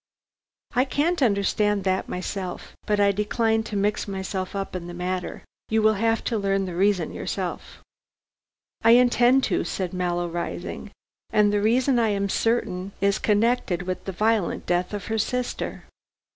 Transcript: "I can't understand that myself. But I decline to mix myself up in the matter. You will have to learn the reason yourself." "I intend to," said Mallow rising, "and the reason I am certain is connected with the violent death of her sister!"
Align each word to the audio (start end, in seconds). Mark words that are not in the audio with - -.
"I 0.75 0.83
can't 0.83 1.21
understand 1.21 1.83
that 1.83 2.09
myself. 2.09 2.75
But 2.87 2.99
I 2.99 3.11
decline 3.11 3.61
to 3.65 3.75
mix 3.75 4.07
myself 4.07 4.55
up 4.55 4.75
in 4.75 4.87
the 4.87 4.95
matter. 4.95 5.43
You 5.69 5.83
will 5.83 5.93
have 5.93 6.23
to 6.23 6.39
learn 6.39 6.65
the 6.65 6.73
reason 6.75 7.13
yourself." 7.13 7.83
"I 8.83 8.93
intend 8.93 9.43
to," 9.43 9.63
said 9.63 9.93
Mallow 9.93 10.27
rising, 10.27 10.89
"and 11.29 11.53
the 11.53 11.61
reason 11.61 11.99
I 11.99 12.09
am 12.09 12.29
certain 12.29 12.93
is 12.99 13.19
connected 13.19 13.83
with 13.83 14.05
the 14.05 14.11
violent 14.11 14.65
death 14.65 14.91
of 14.91 15.05
her 15.05 15.19
sister!" 15.19 15.83